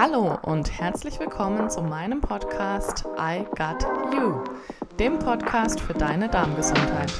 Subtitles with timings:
[0.00, 4.44] Hallo und herzlich willkommen zu meinem Podcast I Got You,
[4.96, 7.12] dem Podcast für deine Darmgesundheit.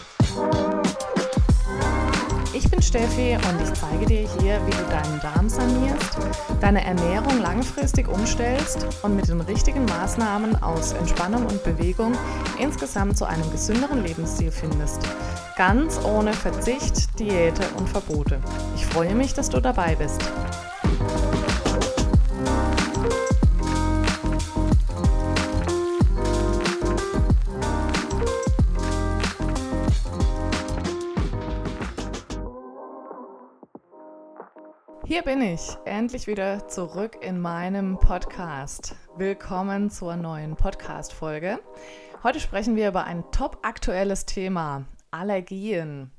[2.55, 6.19] Ich bin Steffi und ich zeige dir hier, wie du deinen Darm sanierst,
[6.61, 12.13] deine Ernährung langfristig umstellst und mit den richtigen Maßnahmen aus Entspannung und Bewegung
[12.61, 15.01] insgesamt zu einem gesünderen Lebensstil findest.
[15.57, 18.39] Ganz ohne Verzicht, Diäte und Verbote.
[18.77, 20.23] Ich freue mich, dass du dabei bist.
[35.19, 38.95] Hier bin ich, endlich wieder zurück in meinem Podcast.
[39.17, 41.59] Willkommen zur neuen Podcast-Folge.
[42.23, 46.13] Heute sprechen wir über ein top aktuelles Thema: Allergien.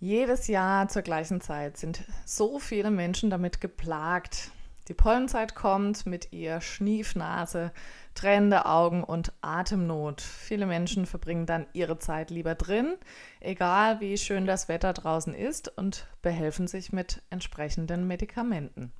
[0.00, 4.50] Jedes Jahr zur gleichen Zeit sind so viele Menschen damit geplagt.
[4.88, 7.70] Die Pollenzeit kommt mit ihr Schniefnase,
[8.14, 10.20] tränende Augen und Atemnot.
[10.20, 12.96] Viele Menschen verbringen dann ihre Zeit lieber drin,
[13.40, 18.92] egal wie schön das Wetter draußen ist, und behelfen sich mit entsprechenden Medikamenten.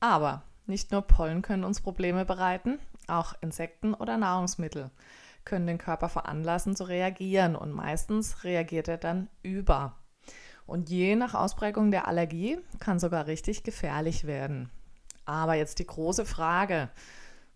[0.00, 4.90] Aber nicht nur Pollen können uns Probleme bereiten, auch Insekten oder Nahrungsmittel
[5.44, 9.96] können den Körper veranlassen zu reagieren und meistens reagiert er dann über.
[10.66, 14.70] Und je nach Ausprägung der Allergie kann sogar richtig gefährlich werden.
[15.24, 16.90] Aber jetzt die große Frage,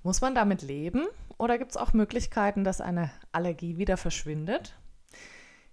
[0.05, 1.07] muss man damit leben
[1.39, 4.77] oder gibt es auch Möglichkeiten, dass eine Allergie wieder verschwindet?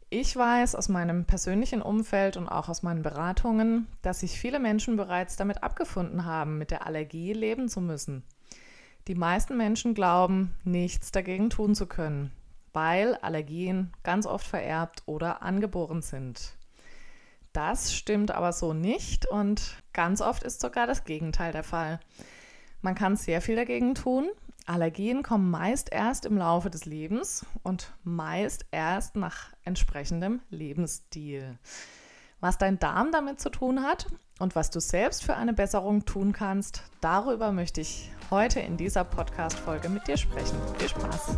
[0.10, 4.96] Ich weiß aus meinem persönlichen Umfeld und auch aus meinen Beratungen, dass sich viele Menschen
[4.96, 8.24] bereits damit abgefunden haben, mit der Allergie leben zu müssen.
[9.08, 12.32] Die meisten Menschen glauben, nichts dagegen tun zu können,
[12.72, 16.56] weil Allergien ganz oft vererbt oder angeboren sind.
[17.52, 22.00] Das stimmt aber so nicht und ganz oft ist sogar das Gegenteil der Fall.
[22.82, 24.30] Man kann sehr viel dagegen tun.
[24.66, 31.58] Allergien kommen meist erst im Laufe des Lebens und meist erst nach entsprechendem Lebensstil.
[32.40, 34.08] Was dein Darm damit zu tun hat
[34.40, 39.04] und was du selbst für eine Besserung tun kannst, darüber möchte ich heute in dieser
[39.04, 40.58] Podcast-Folge mit dir sprechen.
[40.80, 41.38] Viel Spaß!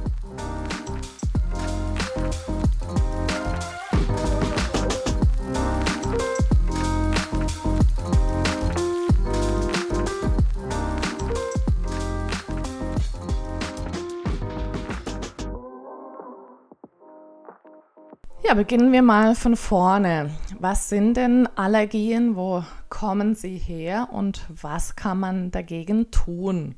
[18.56, 20.30] Beginnen wir mal von vorne.
[20.60, 22.36] Was sind denn Allergien?
[22.36, 24.10] Wo kommen sie her?
[24.12, 26.76] Und was kann man dagegen tun?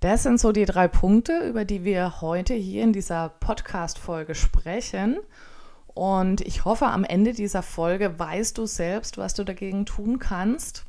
[0.00, 5.16] Das sind so die drei Punkte, über die wir heute hier in dieser Podcast-Folge sprechen.
[5.86, 10.84] Und ich hoffe, am Ende dieser Folge weißt du selbst, was du dagegen tun kannst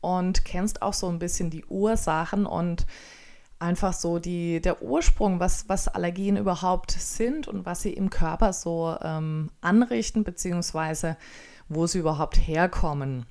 [0.00, 2.86] und kennst auch so ein bisschen die Ursachen und
[3.58, 8.52] einfach so die, der Ursprung, was, was Allergien überhaupt sind und was sie im Körper
[8.52, 11.16] so ähm, anrichten, beziehungsweise
[11.68, 13.26] wo sie überhaupt herkommen.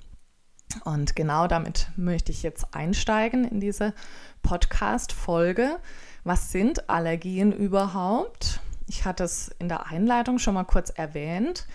[0.84, 3.94] Und genau damit möchte ich jetzt einsteigen in diese
[4.42, 5.78] Podcast-Folge.
[6.24, 8.60] Was sind Allergien überhaupt?
[8.86, 11.66] Ich hatte es in der Einleitung schon mal kurz erwähnt.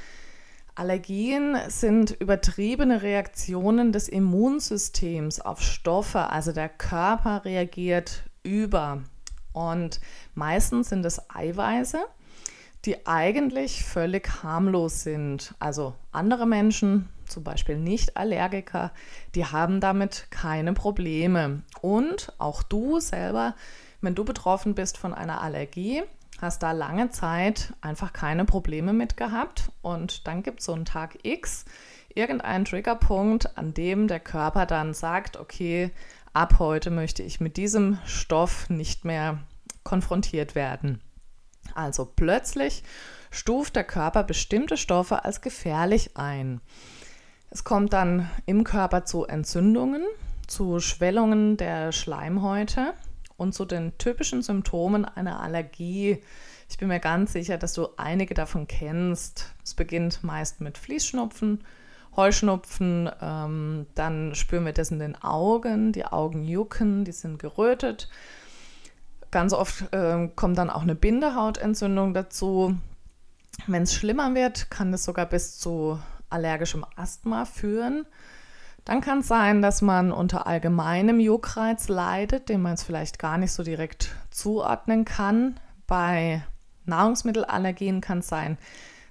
[0.76, 6.30] Allergien sind übertriebene Reaktionen des Immunsystems auf Stoffe.
[6.30, 9.02] Also der Körper reagiert über.
[9.54, 10.00] Und
[10.36, 12.00] meistens sind es Eiweiße,
[12.86, 15.56] die eigentlich völlig harmlos sind.
[15.60, 18.92] Also andere Menschen, zum Beispiel Nicht-Allergiker,
[19.36, 21.64] die haben damit keine Probleme.
[21.82, 23.56] Und auch du selber,
[24.02, 26.04] wenn du betroffen bist von einer Allergie,
[26.42, 29.72] hast da lange Zeit einfach keine Probleme mit gehabt.
[29.82, 31.64] Und dann gibt es so einen Tag X,
[32.14, 35.92] irgendeinen Triggerpunkt, an dem der Körper dann sagt, okay,
[36.34, 39.40] ab heute möchte ich mit diesem Stoff nicht mehr
[39.84, 41.02] konfrontiert werden.
[41.76, 42.84] Also plötzlich
[43.32, 46.62] stuft der Körper bestimmte Stoffe als gefährlich ein.
[47.50, 50.04] Es kommt dann im Körper zu Entzündungen,
[50.48, 52.94] zu Schwellungen der Schleimhäute
[53.38, 56.24] und zu den typischen Symptomen einer Allergie.
[56.70, 59.54] Ich bin mir ganz sicher, dass du einige davon kennst.
[59.64, 61.64] Es beginnt meist mit Fließschnupfen,
[62.16, 68.10] Heuschnupfen, ähm, dann spüren wir das in den Augen, die Augen jucken, die sind gerötet.
[69.32, 72.78] Ganz oft äh, kommt dann auch eine Bindehautentzündung dazu.
[73.68, 76.00] Wenn es schlimmer wird, kann es sogar bis zu
[76.30, 78.06] allergischem Asthma führen.
[78.86, 83.38] Dann kann es sein, dass man unter allgemeinem Juckreiz leidet, den man es vielleicht gar
[83.38, 85.60] nicht so direkt zuordnen kann.
[85.88, 86.44] Bei
[86.86, 88.58] Nahrungsmittelallergien kann es sein,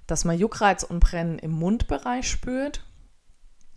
[0.07, 2.85] dass man Juckreiz und Brennen im Mundbereich spürt.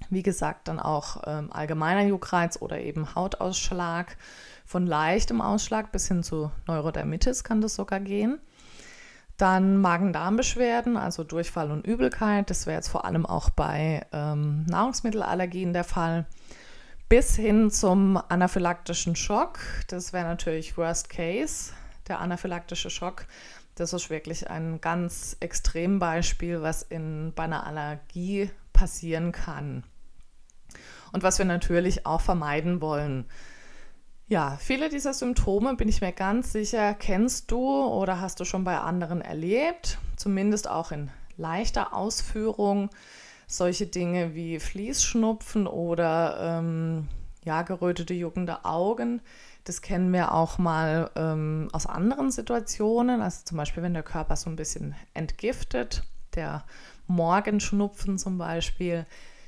[0.09, 4.17] Wie gesagt, dann auch ähm, allgemeiner Juckreiz oder eben Hautausschlag.
[4.65, 8.39] Von leichtem Ausschlag bis hin zu Neurodermitis kann das sogar gehen.
[9.37, 12.49] Dann Magen-Darm-Beschwerden, also Durchfall und Übelkeit.
[12.49, 16.25] Das wäre jetzt vor allem auch bei ähm, Nahrungsmittelallergien der Fall.
[17.09, 19.59] Bis hin zum anaphylaktischen Schock.
[19.89, 21.73] Das wäre natürlich Worst Case,
[22.07, 23.27] der anaphylaktische Schock.
[23.75, 29.83] Das ist wirklich ein ganz Extrembeispiel, was in, bei einer Allergie passieren kann.
[31.15, 33.23] Und was wir natürlich auch vermeiden wollen.
[34.27, 38.65] Ja, viele dieser Symptome, bin ich mir ganz sicher, kennst du oder hast du schon
[38.65, 42.89] bei anderen erlebt, zumindest auch in leichter Ausführung.
[43.47, 47.07] Solche Dinge wie Fließschnupfen oder ähm,
[47.45, 49.21] ja, gerötete, juckende Augen,
[49.63, 54.35] das kennen wir auch mal ähm, aus anderen Situationen, also zum Beispiel, wenn der Körper
[54.35, 56.03] so ein bisschen entgiftet,
[56.35, 56.65] der
[57.07, 59.05] Morgenschnupfen zum Beispiel,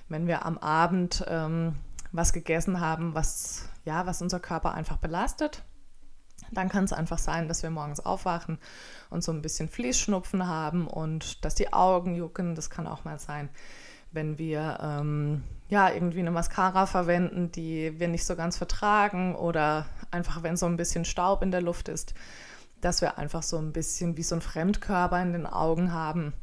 [0.09, 1.75] wenn wir am Abend ähm,
[2.11, 5.63] was gegessen haben, was, ja, was unser Körper einfach belastet.
[6.51, 8.59] Dann kann es einfach sein, dass wir morgens aufwachen
[9.09, 12.55] und so ein bisschen Fließschnupfen haben und dass die Augen jucken.
[12.55, 13.49] Das kann auch mal sein,
[14.11, 19.87] wenn wir ähm, ja irgendwie eine Mascara verwenden, die wir nicht so ganz vertragen oder
[20.11, 22.13] einfach wenn so ein bisschen Staub in der Luft ist,
[22.79, 26.33] dass wir einfach so ein bisschen wie so ein Fremdkörper in den Augen haben.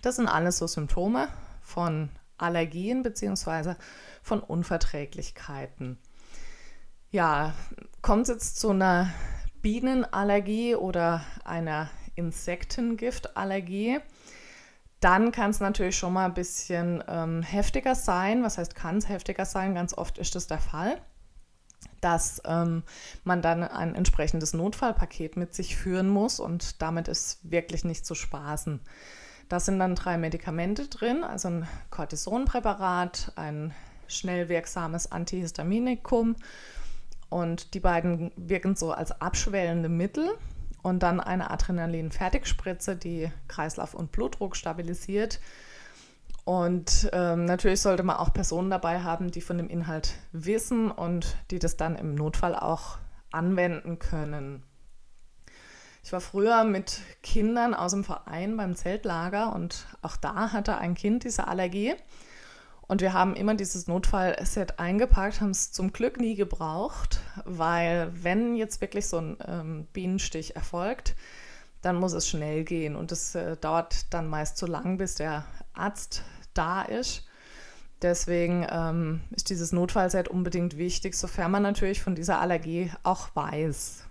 [0.00, 1.28] Das sind alles so Symptome
[1.60, 3.74] von Allergien bzw.
[4.22, 5.98] von Unverträglichkeiten.
[7.10, 7.54] Ja,
[8.00, 9.12] kommt es jetzt zu einer
[9.60, 14.00] Bienenallergie oder einer Insektengiftallergie,
[15.00, 18.44] dann kann es natürlich schon mal ein bisschen ähm, heftiger sein.
[18.44, 19.74] Was heißt, kann es heftiger sein?
[19.74, 21.00] Ganz oft ist das der Fall,
[22.00, 22.84] dass ähm,
[23.24, 28.14] man dann ein entsprechendes Notfallpaket mit sich führen muss und damit ist wirklich nicht zu
[28.14, 28.80] spaßen.
[29.52, 33.74] Da sind dann drei Medikamente drin, also ein Cortisonpräparat, ein
[34.08, 36.36] schnell wirksames Antihistaminikum
[37.28, 40.26] und die beiden wirken so als abschwellende Mittel
[40.80, 45.38] und dann eine Adrenalin-Fertigspritze, die Kreislauf und Blutdruck stabilisiert.
[46.44, 51.36] Und ähm, natürlich sollte man auch Personen dabei haben, die von dem Inhalt wissen und
[51.50, 52.96] die das dann im Notfall auch
[53.32, 54.62] anwenden können.
[56.04, 60.94] Ich war früher mit Kindern aus dem Verein beim Zeltlager und auch da hatte ein
[60.94, 61.94] Kind diese Allergie.
[62.88, 68.56] Und wir haben immer dieses Notfallset eingepackt, haben es zum Glück nie gebraucht, weil wenn
[68.56, 71.14] jetzt wirklich so ein ähm, Bienenstich erfolgt,
[71.80, 75.44] dann muss es schnell gehen und es äh, dauert dann meist zu lang, bis der
[75.72, 76.22] Arzt
[76.52, 77.24] da ist.
[78.02, 84.04] Deswegen ähm, ist dieses Notfallset unbedingt wichtig, sofern man natürlich von dieser Allergie auch weiß.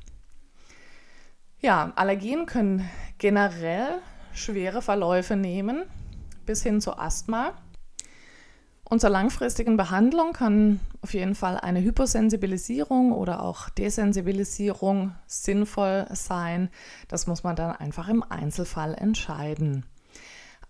[1.63, 3.99] Ja, Allergien können generell
[4.33, 5.83] schwere Verläufe nehmen,
[6.47, 7.53] bis hin zu Asthma.
[8.83, 16.69] Und zur langfristigen Behandlung kann auf jeden Fall eine Hyposensibilisierung oder auch Desensibilisierung sinnvoll sein.
[17.07, 19.85] Das muss man dann einfach im Einzelfall entscheiden.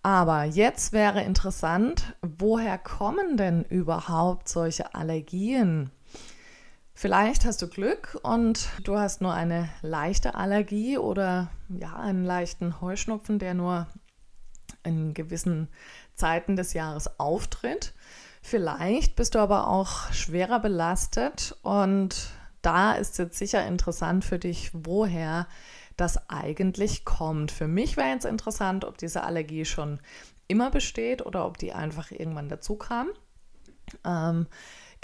[0.02, 5.90] Aber jetzt wäre interessant, woher kommen denn überhaupt solche Allergien?
[7.02, 12.80] Vielleicht hast du Glück und du hast nur eine leichte Allergie oder ja, einen leichten
[12.80, 13.88] Heuschnupfen, der nur
[14.84, 15.66] in gewissen
[16.14, 17.92] Zeiten des Jahres auftritt.
[18.40, 22.30] Vielleicht bist du aber auch schwerer belastet und
[22.62, 25.48] da ist jetzt sicher interessant für dich, woher
[25.96, 27.50] das eigentlich kommt.
[27.50, 29.98] Für mich wäre jetzt interessant, ob diese Allergie schon
[30.46, 33.08] immer besteht oder ob die einfach irgendwann dazu kam.
[34.04, 34.46] Ähm,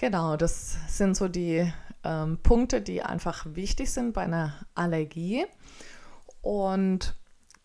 [0.00, 1.72] Genau, das sind so die
[2.04, 5.46] ähm, Punkte, die einfach wichtig sind bei einer Allergie.
[6.42, 7.14] Und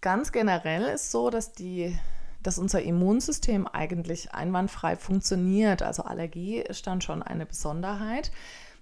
[0.01, 1.97] ganz generell ist so, dass, die,
[2.41, 5.81] dass unser Immunsystem eigentlich einwandfrei funktioniert.
[5.81, 8.31] Also Allergie ist dann schon eine Besonderheit.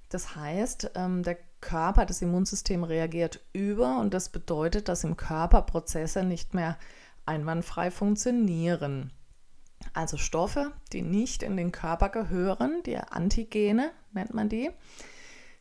[0.09, 5.61] Das heißt, ähm, der Körper, das Immunsystem reagiert über und das bedeutet, dass im Körper
[5.61, 6.77] Prozesse nicht mehr
[7.25, 9.11] einwandfrei funktionieren.
[9.93, 14.71] Also Stoffe, die nicht in den Körper gehören, die Antigene nennt man die,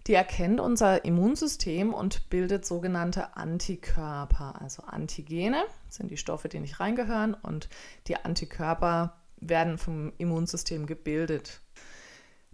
[0.06, 4.60] die erkennt unser Immunsystem und bildet sogenannte Antikörper.
[4.60, 7.68] Also Antigene sind die Stoffe, die nicht reingehören und
[8.06, 11.60] die Antikörper werden vom Immunsystem gebildet.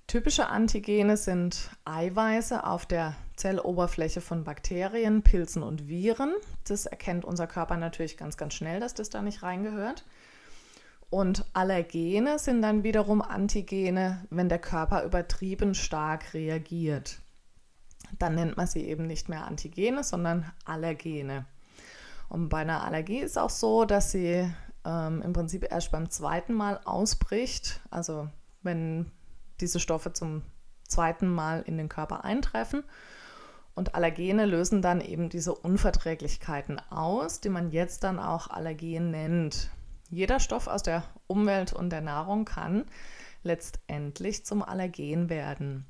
[0.07, 6.33] Typische Antigene sind Eiweiße auf der Zelloberfläche von Bakterien, Pilzen und Viren.
[6.65, 10.05] Das erkennt unser Körper natürlich ganz, ganz schnell, dass das da nicht reingehört.
[11.11, 17.19] Und Allergene sind dann wiederum Antigene, wenn der Körper übertrieben stark reagiert.
[18.19, 21.47] Dann nennt man sie eben nicht mehr Antigene, sondern Allergene.
[22.29, 24.51] Und bei einer Allergie ist auch so, dass sie
[24.85, 27.81] ähm, im Prinzip erst beim zweiten Mal ausbricht.
[27.91, 28.29] Also
[28.63, 29.11] wenn
[29.61, 30.43] diese Stoffe zum
[30.89, 32.85] zweiten Mal in den Körper eintreffen.
[33.75, 39.71] Und Allergene lösen dann eben diese Unverträglichkeiten aus, die man jetzt dann auch Allergen nennt.
[40.09, 42.87] Jeder Stoff aus der Umwelt und der Nahrung kann
[43.43, 45.85] letztendlich zum Allergen werden.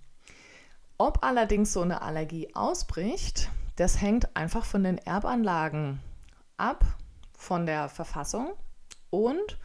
[0.98, 6.00] Ob allerdings so eine Allergie ausbricht, das hängt einfach von den Erbanlagen
[6.56, 6.84] ab,
[7.36, 8.54] von der Verfassung
[9.10, 9.58] und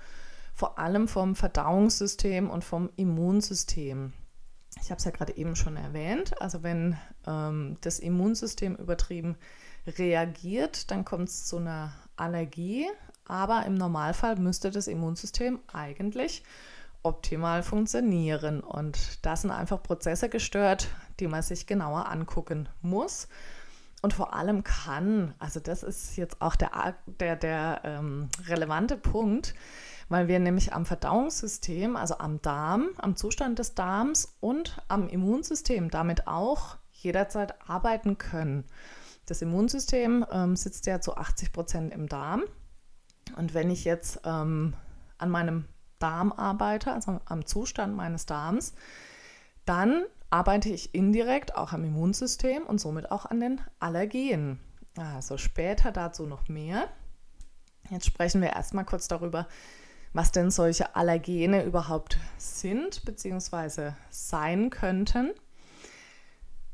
[0.53, 4.11] vor allem vom Verdauungssystem und vom Immunsystem.
[4.81, 6.39] Ich habe es ja gerade eben schon erwähnt.
[6.41, 9.37] Also wenn ähm, das Immunsystem übertrieben
[9.87, 12.87] reagiert, dann kommt es zu einer Allergie.
[13.25, 16.43] Aber im Normalfall müsste das Immunsystem eigentlich
[17.03, 18.61] optimal funktionieren.
[18.61, 20.89] Und da sind einfach Prozesse gestört,
[21.19, 23.27] die man sich genauer angucken muss.
[24.01, 29.53] Und vor allem kann, also das ist jetzt auch der, der, der ähm, relevante Punkt,
[30.09, 35.91] weil wir nämlich am Verdauungssystem, also am Darm, am Zustand des Darms und am Immunsystem
[35.91, 38.65] damit auch jederzeit arbeiten können.
[39.27, 42.43] Das Immunsystem ähm, sitzt ja zu 80 Prozent im Darm.
[43.37, 44.73] Und wenn ich jetzt ähm,
[45.19, 45.65] an meinem
[46.01, 48.73] Darm arbeite, also am Zustand meines Darms,
[49.65, 54.59] dann arbeite ich indirekt auch am Immunsystem und somit auch an den Allergien.
[54.97, 56.87] Also später dazu noch mehr.
[57.89, 59.47] Jetzt sprechen wir erstmal kurz darüber,
[60.13, 63.91] was denn solche Allergene überhaupt sind bzw.
[64.09, 65.31] sein könnten.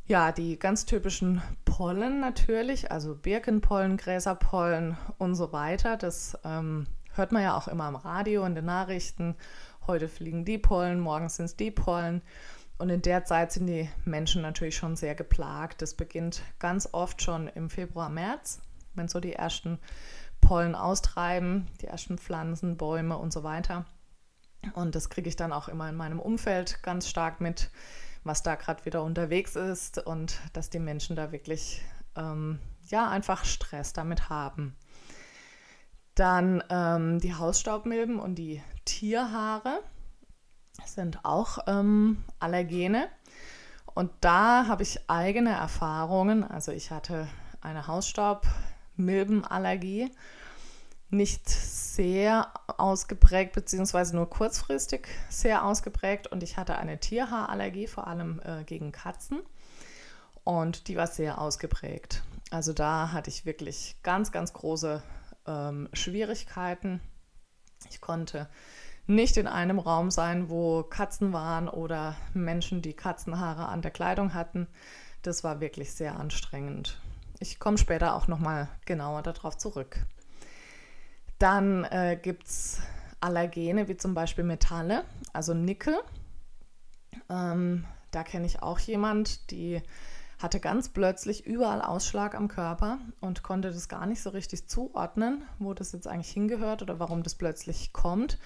[0.05, 5.97] Ja, die ganz typischen Pollen natürlich, also Birkenpollen, Gräserpollen und so weiter.
[5.97, 9.35] Das ähm, hört man ja auch immer am Radio, in den Nachrichten.
[9.85, 12.21] Heute fliegen die Pollen, morgen sind es die Pollen.
[12.77, 15.81] Und in der Zeit sind die Menschen natürlich schon sehr geplagt.
[15.81, 18.61] Das beginnt ganz oft schon im Februar, März,
[18.93, 19.79] wenn so die ersten
[20.41, 23.85] Pollen austreiben, die ersten Pflanzen, Bäume und so weiter.
[24.73, 27.71] Und das kriege ich dann auch immer in meinem Umfeld ganz stark mit,
[28.23, 31.81] was da gerade wieder unterwegs ist und dass die Menschen da wirklich
[32.15, 34.75] ähm, ja einfach Stress damit haben.
[36.17, 39.81] Dann ähm, die Hausstaubmilben und die Tierhaare
[40.83, 43.07] sind auch ähm, Allergene.
[43.93, 46.43] Und da habe ich eigene Erfahrungen.
[46.43, 47.27] Also ich hatte
[47.61, 50.11] eine Hausstaubmilbenallergie
[51.11, 56.25] nicht sehr ausgeprägt, beziehungsweise nur kurzfristig sehr ausgeprägt.
[56.25, 59.43] Und ich hatte eine Tierhaarallergie, vor allem äh, gegen Katzen.
[60.43, 62.23] Und die war sehr ausgeprägt.
[62.49, 65.03] Also da hatte ich wirklich ganz, ganz große
[65.47, 67.01] ähm, Schwierigkeiten.
[67.89, 68.49] Ich konnte
[69.07, 74.33] nicht in einem Raum sein, wo Katzen waren oder Menschen, die Katzenhaare an der Kleidung
[74.33, 74.67] hatten.
[75.21, 76.99] Das war wirklich sehr anstrengend.
[77.39, 80.05] Ich komme später auch noch mal genauer darauf zurück.
[81.39, 82.81] Dann äh, gibt es
[83.19, 85.97] Allergene wie zum Beispiel Metalle, also Nickel.
[87.29, 89.81] Ähm, da kenne ich auch jemand, die
[90.39, 95.43] hatte ganz plötzlich überall Ausschlag am Körper und konnte das gar nicht so richtig zuordnen,
[95.59, 98.37] wo das jetzt eigentlich hingehört oder warum das plötzlich kommt,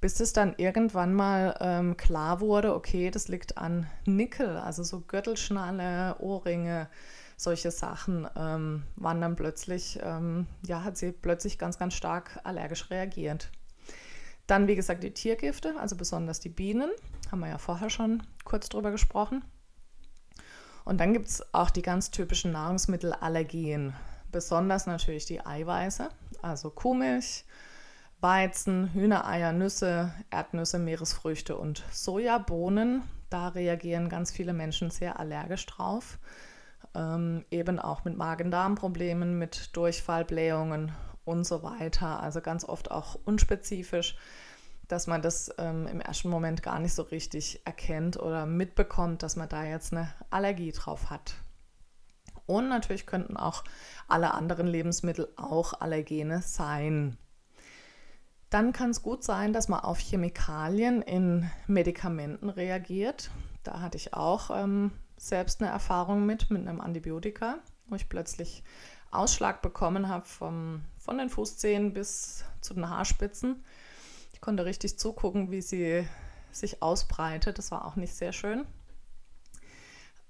[0.00, 5.00] bis es dann irgendwann mal ähm, klar wurde, okay, das liegt an Nickel, also so
[5.00, 6.88] Gürtelschnalle, Ohrringe,
[7.36, 12.90] solche Sachen ähm, waren dann plötzlich, ähm, ja, hat sie plötzlich ganz, ganz stark allergisch
[12.90, 13.50] reagiert.
[14.46, 16.90] Dann, wie gesagt, die Tiergifte, also besonders die Bienen,
[17.30, 19.42] haben wir ja vorher schon kurz drüber gesprochen.
[20.84, 23.94] Und dann gibt es auch die ganz typischen Nahrungsmittelallergien,
[24.30, 26.08] besonders natürlich die Eiweiße,
[26.42, 27.44] also Kuhmilch,
[28.20, 33.02] Weizen, Hühnereier, Nüsse, Erdnüsse, Meeresfrüchte und Sojabohnen.
[33.30, 36.18] Da reagieren ganz viele Menschen sehr allergisch drauf
[36.94, 40.92] ähm, eben auch mit Magen-Darm-Problemen, mit Durchfall, Blähungen
[41.24, 42.20] und so weiter.
[42.20, 44.16] Also ganz oft auch unspezifisch,
[44.88, 49.36] dass man das ähm, im ersten Moment gar nicht so richtig erkennt oder mitbekommt, dass
[49.36, 51.34] man da jetzt eine Allergie drauf hat.
[52.46, 53.64] Und natürlich könnten auch
[54.08, 57.16] alle anderen Lebensmittel auch Allergene sein.
[58.50, 63.30] Dann kann es gut sein, dass man auf Chemikalien in Medikamenten reagiert.
[63.62, 68.62] Da hatte ich auch ähm, selbst eine Erfahrung mit, mit einem Antibiotika, wo ich plötzlich
[69.10, 73.64] Ausschlag bekommen habe von den Fußzehen bis zu den Haarspitzen.
[74.44, 76.06] Konnte richtig zugucken, wie sie
[76.52, 77.56] sich ausbreitet.
[77.56, 78.66] Das war auch nicht sehr schön.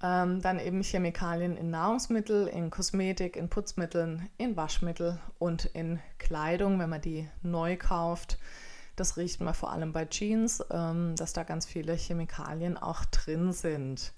[0.00, 6.78] Ähm, dann eben Chemikalien in Nahrungsmittel, in Kosmetik, in Putzmitteln, in Waschmittel und in Kleidung,
[6.78, 8.38] wenn man die neu kauft.
[8.94, 13.50] Das riecht man vor allem bei Jeans, ähm, dass da ganz viele Chemikalien auch drin
[13.50, 14.12] sind.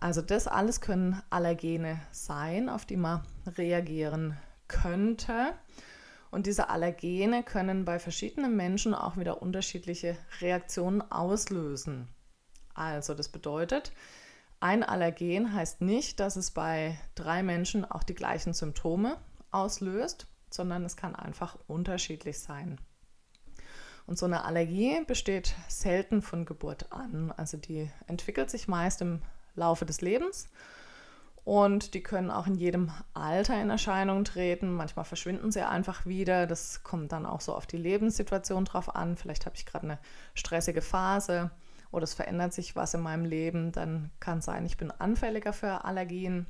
[0.00, 3.22] Also das alles können Allergene sein, auf die man
[3.56, 4.36] reagieren
[4.68, 5.54] könnte.
[6.30, 12.08] Und diese Allergene können bei verschiedenen Menschen auch wieder unterschiedliche Reaktionen auslösen.
[12.74, 13.92] Also das bedeutet,
[14.60, 19.16] ein Allergen heißt nicht, dass es bei drei Menschen auch die gleichen Symptome
[19.50, 22.78] auslöst, sondern es kann einfach unterschiedlich sein.
[24.06, 27.32] Und so eine Allergie besteht selten von Geburt an.
[27.36, 29.22] Also die entwickelt sich meist im
[29.54, 30.48] Laufe des Lebens
[31.50, 34.72] und die können auch in jedem Alter in Erscheinung treten.
[34.72, 36.46] Manchmal verschwinden sie einfach wieder.
[36.46, 39.16] Das kommt dann auch so auf die Lebenssituation drauf an.
[39.16, 39.98] Vielleicht habe ich gerade eine
[40.34, 41.50] stressige Phase
[41.90, 43.72] oder es verändert sich was in meinem Leben.
[43.72, 46.46] Dann kann sein, ich bin anfälliger für Allergien.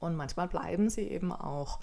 [0.00, 1.78] Und manchmal bleiben sie eben auch.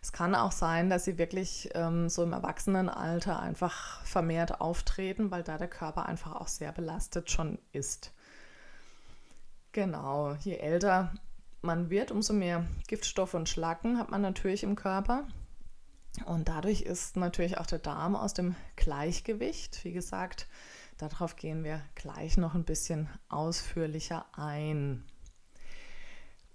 [0.00, 5.42] Es kann auch sein, dass sie wirklich ähm, so im Erwachsenenalter einfach vermehrt auftreten, weil
[5.42, 8.14] da der Körper einfach auch sehr belastet schon ist.
[9.72, 11.12] Genau, je älter
[11.62, 15.26] man wird, umso mehr Giftstoffe und Schlacken hat man natürlich im Körper.
[16.24, 19.84] Und dadurch ist natürlich auch der Darm aus dem Gleichgewicht.
[19.84, 20.46] Wie gesagt,
[20.96, 25.04] darauf gehen wir gleich noch ein bisschen ausführlicher ein.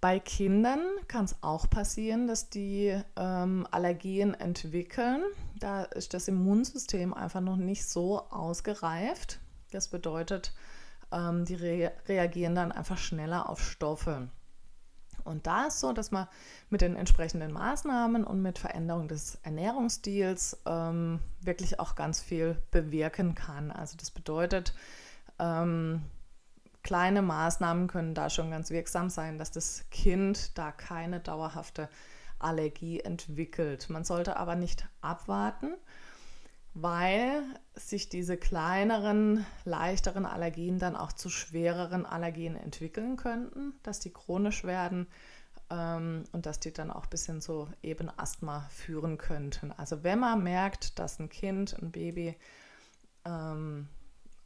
[0.01, 5.23] Bei Kindern kann es auch passieren, dass die ähm, Allergien entwickeln.
[5.59, 9.39] Da ist das Immunsystem einfach noch nicht so ausgereift.
[9.71, 10.53] Das bedeutet,
[11.13, 14.27] ähm, die re reagieren dann einfach schneller auf Stoffe.
[15.23, 16.27] Und da ist so, dass man
[16.69, 23.35] mit den entsprechenden Maßnahmen und mit Veränderung des Ernährungsstils ähm, wirklich auch ganz viel bewirken
[23.35, 23.71] kann.
[23.71, 24.73] Also das bedeutet,
[25.39, 26.03] ähm,
[26.83, 31.89] kleine Maßnahmen können da schon ganz wirksam sein, dass das Kind da keine dauerhafte
[32.39, 33.89] Allergie entwickelt.
[33.89, 35.73] Man sollte aber nicht abwarten,
[36.73, 37.43] weil
[37.75, 44.63] sich diese kleineren, leichteren Allergien dann auch zu schwereren Allergien entwickeln könnten, dass die chronisch
[44.63, 45.07] werden
[45.69, 49.71] ähm, und dass die dann auch bis hin zu eben Asthma führen könnten.
[49.71, 52.35] Also wenn man merkt, dass ein Kind, ein Baby
[53.25, 53.87] ähm,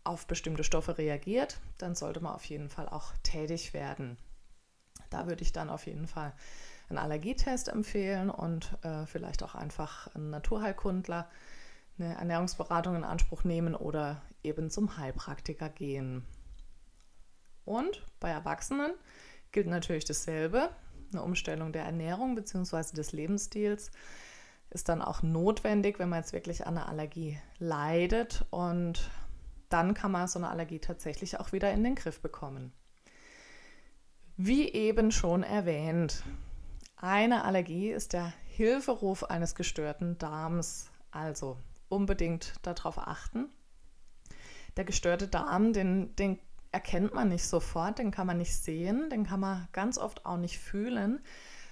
[0.04, 4.18] auf bestimmte Stoffe reagiert, dann sollte man auf jeden Fall auch tätig werden.
[5.10, 6.34] Da würde ich dann auf jeden Fall
[6.90, 11.30] einen Allergietest empfehlen und äh, vielleicht auch einfach einen Naturheilkundler
[12.00, 16.26] eine Ernährungsberatung in Anspruch nehmen oder eben zum Heilpraktiker gehen.
[17.66, 18.92] Und bei Erwachsenen
[19.52, 20.70] gilt natürlich dasselbe.
[21.12, 22.96] Eine Umstellung der Ernährung bzw.
[22.96, 23.92] des Lebensstils
[24.70, 29.10] ist dann auch notwendig, wenn man jetzt wirklich an einer Allergie leidet und
[29.70, 32.74] dann kann man so eine Allergie tatsächlich auch wieder in den Griff bekommen.
[34.36, 36.24] Wie eben schon erwähnt,
[36.96, 40.90] eine Allergie ist der Hilferuf eines gestörten Darms.
[41.12, 41.58] Also
[41.90, 43.50] unbedingt darauf achten.
[44.76, 46.40] Der gestörte Darm, den, den
[46.72, 50.38] erkennt man nicht sofort, den kann man nicht sehen, den kann man ganz oft auch
[50.38, 51.20] nicht fühlen,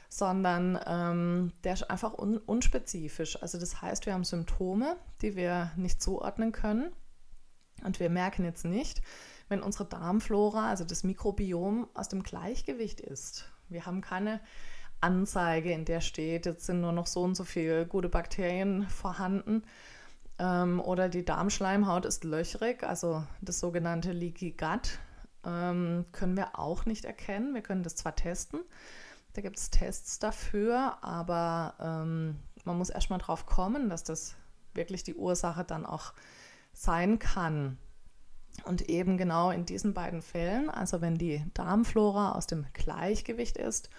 [0.10, 3.42] sondern ähm, der ist einfach un unspezifisch.
[3.42, 6.92] Also das heißt, wir haben Symptome, die wir nicht zuordnen können
[7.84, 9.02] und wir merken jetzt nicht,
[9.50, 13.52] wenn unsere Darmflora, also das Mikrobiom, aus dem Gleichgewicht ist.
[13.70, 14.42] Wir haben keine
[15.02, 19.64] Anzeige, in der steht, jetzt sind nur noch so und so viele gute Bakterien vorhanden,
[20.40, 25.00] ähm, oder die Darmschleimhaut ist löchrig, also das sogenannte Leaky Gut
[25.46, 27.54] ähm, können wir auch nicht erkennen.
[27.54, 28.62] Wir können das zwar testen,
[29.34, 34.36] da gibt es Tests dafür, aber ähm, man muss erstmal drauf kommen, dass das
[34.74, 36.14] wirklich die Ursache dann auch
[36.74, 37.78] sein kann.
[38.64, 43.90] Und eben genau in diesen beiden Fällen, also wenn die Darmflora aus dem Gleichgewicht ist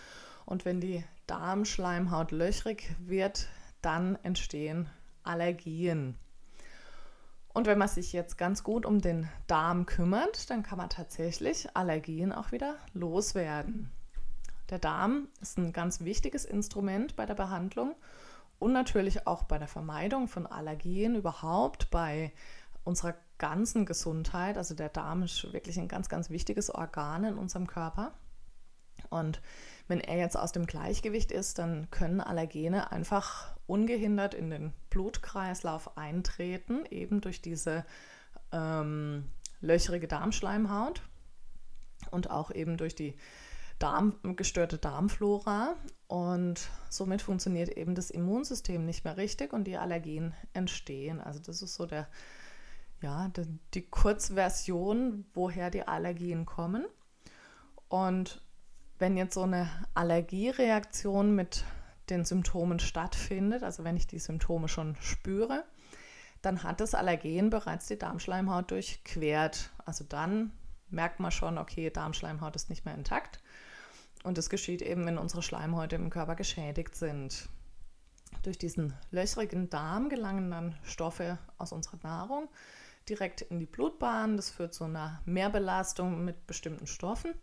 [0.46, 3.48] und wenn die Darmschleimhaut löchrig wird,
[3.82, 4.88] dann entstehen
[5.22, 6.16] Allergien.
[7.56, 11.74] Und wenn man sich jetzt ganz gut um den Darm kümmert, dann kann man tatsächlich
[11.74, 13.90] Allergien auch wieder loswerden.
[14.68, 17.94] Der Darm ist ein ganz wichtiges Instrument bei der Behandlung
[18.58, 22.30] und natürlich auch bei der Vermeidung von Allergien überhaupt, bei
[22.84, 24.58] unserer ganzen Gesundheit.
[24.58, 28.12] Also der Darm ist wirklich ein ganz, ganz wichtiges Organ in unserem Körper.
[29.08, 29.40] Und
[29.88, 35.96] wenn er jetzt aus dem Gleichgewicht ist, dann können Allergene einfach ungehindert in den Blutkreislauf
[35.96, 37.84] eintreten, eben durch diese
[38.52, 41.02] ähm, löcherige Darmschleimhaut
[42.10, 43.16] und auch eben durch die
[43.78, 45.76] Darm, gestörte Darmflora.
[46.08, 51.20] Und somit funktioniert eben das Immunsystem nicht mehr richtig und die Allergien entstehen.
[51.20, 52.08] Also das ist so der,
[53.02, 56.86] ja, die, die Kurzversion, woher die Allergien kommen.
[57.88, 58.42] Und
[58.98, 61.64] wenn jetzt so eine Allergiereaktion mit
[62.10, 65.64] den Symptomen stattfindet, also wenn ich die Symptome schon spüre,
[66.42, 69.70] dann hat das Allergen bereits die Darmschleimhaut durchquert.
[69.84, 70.52] Also dann
[70.88, 73.40] merkt man schon, okay, Darmschleimhaut ist nicht mehr intakt.
[74.22, 77.48] Und das geschieht eben, wenn unsere Schleimhäute im Körper geschädigt sind.
[78.42, 82.48] Durch diesen löchrigen Darm gelangen dann Stoffe aus unserer Nahrung
[83.08, 84.36] direkt in die Blutbahn.
[84.36, 87.34] Das führt zu einer Mehrbelastung mit bestimmten Stoffen.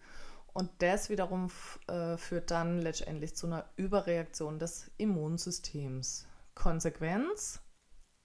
[0.54, 1.52] Und das wiederum
[1.88, 6.28] äh, führt dann letztendlich zu einer Überreaktion des Immunsystems.
[6.54, 7.60] Konsequenz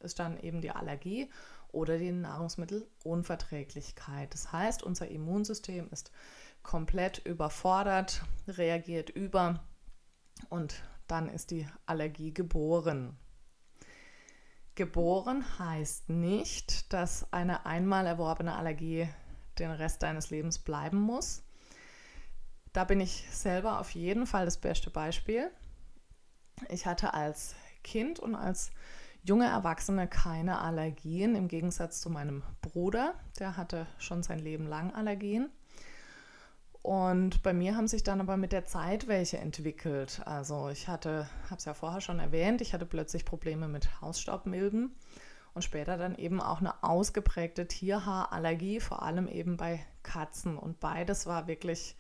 [0.01, 1.31] ist dann eben die Allergie
[1.73, 4.35] oder die Nahrungsmittelunverträglichkeit.
[4.35, 6.13] Das heißt, unser Immunsystem ist
[6.63, 9.65] komplett überfordert, reagiert über
[10.51, 13.17] und dann ist die Allergie geboren.
[14.75, 19.09] Geboren heißt nicht, dass eine einmal erworbene Allergie
[19.59, 21.43] den Rest deines Lebens bleiben muss.
[22.79, 25.51] Da bin ich selber auf jeden Fall das beste Beispiel.
[26.69, 28.71] Ich hatte als Kind und als
[29.25, 34.95] junge Erwachsene keine Allergien, im Gegensatz zu meinem Bruder, der hatte schon sein Leben lang
[34.95, 35.51] Allergien.
[36.81, 40.23] Und bei mir haben sich dann aber mit der Zeit welche entwickelt.
[40.25, 44.95] Also ich hatte, habe es ja vorher schon erwähnt, ich hatte plötzlich Probleme mit Hausstaubmilben
[45.53, 50.57] und später dann eben auch eine ausgeprägte Tierhaarallergie, vor allem eben bei Katzen.
[50.57, 51.97] Und beides war wirklich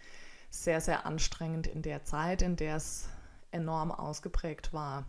[0.50, 3.08] sehr, sehr anstrengend in der Zeit, in der es
[3.50, 5.06] enorm ausgeprägt war.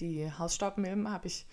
[0.00, 1.46] Die Hausstaubmilben habe ich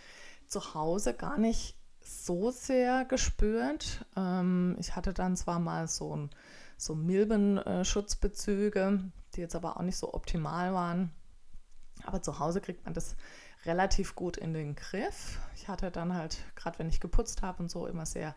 [0.48, 4.06] zu Hause gar nicht so sehr gespürt.
[4.16, 6.30] Ähm, ich hatte dann zwar mal so, ein,
[6.78, 11.12] so Milbenschutzbezüge, die jetzt aber auch nicht so optimal waren.
[12.06, 13.18] Aber zu Hause kriegt man das
[13.66, 15.40] relativ gut in den Griff.
[15.56, 18.36] Ich hatte dann halt, gerade wenn ich geputzt habe und so, immer sehr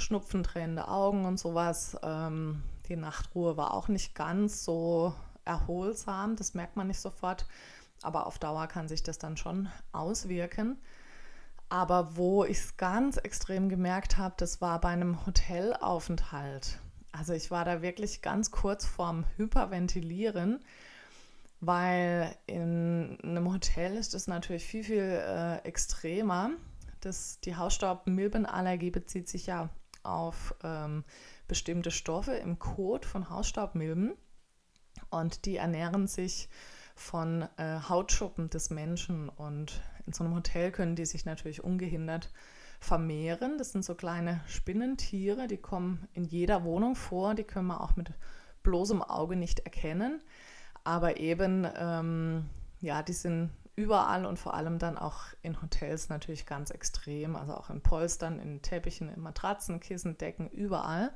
[0.00, 1.96] schnupfentränende Augen und sowas.
[2.02, 7.46] Ähm, die Nachtruhe war auch nicht ganz so erholsam, das merkt man nicht sofort,
[8.02, 10.78] aber auf Dauer kann sich das dann schon auswirken.
[11.70, 16.78] Aber wo ich es ganz extrem gemerkt habe, das war bei einem Hotelaufenthalt.
[17.12, 20.60] Also ich war da wirklich ganz kurz vorm Hyperventilieren,
[21.60, 26.50] weil in einem Hotel ist das natürlich viel, viel äh, extremer.
[27.00, 29.68] Das, die Hausstaubmilbenallergie bezieht sich ja
[30.02, 31.04] auf ähm,
[31.46, 34.14] bestimmte Stoffe im Kot von Hausstaubmilben
[35.10, 36.48] und die ernähren sich
[36.94, 42.32] von äh, Hautschuppen des Menschen und in so einem Hotel können die sich natürlich ungehindert
[42.80, 43.58] vermehren.
[43.58, 47.96] Das sind so kleine Spinnentiere, die kommen in jeder Wohnung vor, die können wir auch
[47.96, 48.12] mit
[48.62, 50.22] bloßem Auge nicht erkennen,
[50.84, 56.46] aber eben ähm, ja, die sind überall und vor allem dann auch in Hotels natürlich
[56.46, 61.14] ganz extrem, also auch in Polstern, in Teppichen, in Matratzen, Kissen, Decken, überall.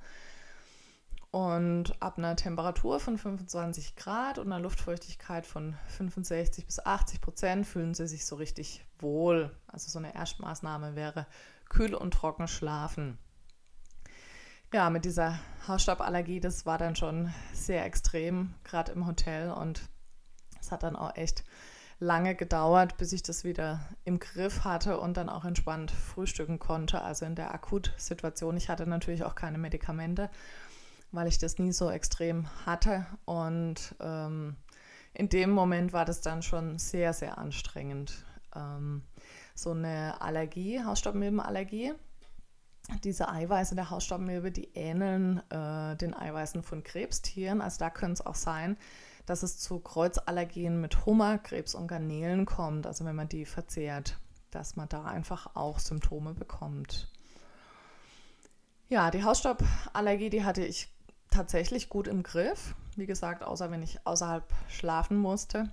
[1.32, 7.66] Und ab einer Temperatur von 25 Grad und einer Luftfeuchtigkeit von 65 bis 80 Prozent
[7.66, 9.50] fühlen sie sich so richtig wohl.
[9.66, 11.26] Also so eine Erstmaßnahme wäre
[11.68, 13.18] kühl und trocken schlafen.
[14.72, 19.50] Ja, mit dieser Hausstauballergie, das war dann schon sehr extrem, gerade im Hotel.
[19.50, 19.88] Und
[20.60, 21.44] es hat dann auch echt
[22.02, 27.00] lange gedauert, bis ich das wieder im Griff hatte und dann auch entspannt frühstücken konnte.
[27.00, 28.56] Also in der Akutsituation.
[28.56, 30.28] Ich hatte natürlich auch keine Medikamente,
[31.12, 33.06] weil ich das nie so extrem hatte.
[33.24, 34.56] Und ähm,
[35.14, 38.24] in dem Moment war das dann schon sehr, sehr anstrengend.
[38.54, 39.02] Ähm,
[39.54, 41.92] so eine Allergie, Hausstaubmilbenallergie.
[43.04, 47.60] Diese Eiweiße der Hausstaubmilbe, die ähneln äh, den Eiweißen von Krebstieren.
[47.60, 48.76] Also da könnte es auch sein,
[49.26, 54.18] dass es zu Kreuzallergien mit Hummer, Krebs und Garnelen kommt, also wenn man die verzehrt,
[54.50, 57.08] dass man da einfach auch Symptome bekommt.
[58.88, 60.92] Ja, die Hausstauballergie, die hatte ich
[61.30, 62.74] tatsächlich gut im Griff.
[62.94, 65.70] Wie gesagt, außer wenn ich außerhalb schlafen musste.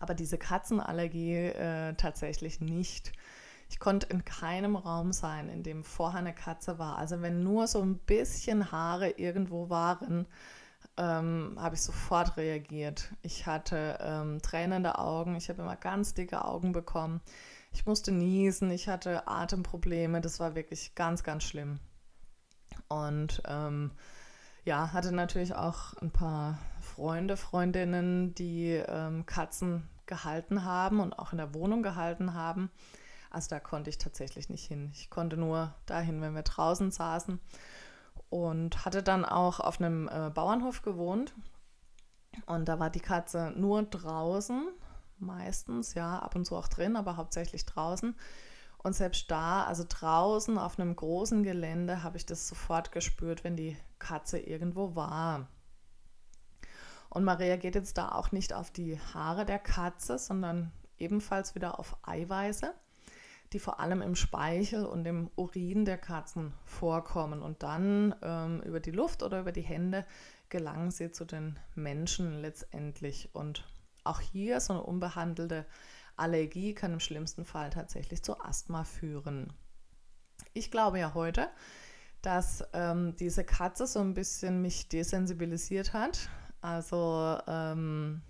[0.00, 3.12] Aber diese Katzenallergie äh, tatsächlich nicht.
[3.68, 6.96] Ich konnte in keinem Raum sein, in dem vorher eine Katze war.
[6.96, 10.26] Also wenn nur so ein bisschen Haare irgendwo waren,
[10.96, 13.12] ähm, habe ich sofort reagiert.
[13.22, 17.20] Ich hatte ähm, tränende Augen, ich habe immer ganz dicke Augen bekommen.
[17.72, 21.80] Ich musste niesen, ich hatte Atemprobleme, das war wirklich ganz, ganz schlimm.
[22.88, 23.90] Und ähm,
[24.64, 31.32] ja, hatte natürlich auch ein paar Freunde, Freundinnen, die ähm, Katzen gehalten haben und auch
[31.32, 32.70] in der Wohnung gehalten haben.
[33.30, 34.90] Also da konnte ich tatsächlich nicht hin.
[34.94, 37.40] Ich konnte nur dahin, wenn wir draußen saßen
[38.34, 41.32] und hatte dann auch auf einem äh, Bauernhof gewohnt.
[42.46, 44.70] Und da war die Katze nur draußen,
[45.18, 48.16] meistens, ja, ab und zu auch drin, aber hauptsächlich draußen.
[48.78, 53.54] Und selbst da, also draußen auf einem großen Gelände, habe ich das sofort gespürt, wenn
[53.54, 55.46] die Katze irgendwo war.
[57.10, 61.78] Und man reagiert jetzt da auch nicht auf die Haare der Katze, sondern ebenfalls wieder
[61.78, 62.74] auf Eiweiße
[63.54, 67.40] die vor allem im Speichel und im Urin der Katzen vorkommen.
[67.40, 70.04] Und dann ähm, über die Luft oder über die Hände
[70.48, 73.30] gelangen sie zu den Menschen letztendlich.
[73.32, 73.64] Und
[74.02, 75.64] auch hier so eine unbehandelte
[76.16, 79.52] Allergie kann im schlimmsten Fall tatsächlich zu Asthma führen.
[80.52, 81.48] Ich glaube ja heute,
[82.22, 86.28] dass ähm, diese Katze so ein bisschen mich desensibilisiert hat.
[86.60, 88.22] Also ähm,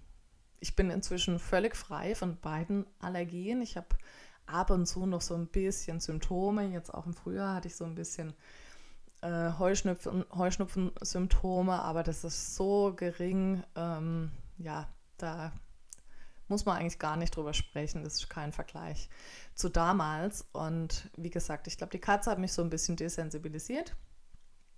[0.61, 3.63] ich bin inzwischen völlig frei von beiden Allergien.
[3.63, 3.89] Ich habe
[4.47, 6.67] ab und zu noch so ein bisschen Symptome.
[6.67, 8.35] Jetzt auch im Frühjahr hatte ich so ein bisschen
[9.23, 13.63] äh, Heuschnupfen, Heuschnupfen-Symptome, aber das ist so gering.
[13.75, 15.53] Ähm, ja, da
[16.49, 18.05] muss man eigentlich gar nicht drüber sprechen.
[18.05, 19.09] Das ist kein Vergleich
[19.55, 20.47] zu damals.
[20.53, 23.95] Und wie gesagt, ich glaube, die Katze hat mich so ein bisschen desensibilisiert.